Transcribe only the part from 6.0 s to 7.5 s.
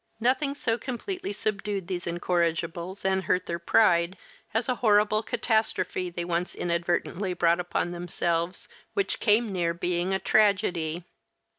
they once inadvertently